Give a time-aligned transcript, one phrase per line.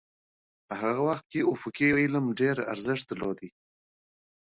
[0.67, 3.39] په هغه وخت کې افقي علم ډېر ارزښت درلود.